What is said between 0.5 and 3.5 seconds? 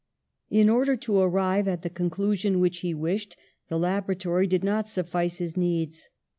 order to arrive at the conclusion which he wished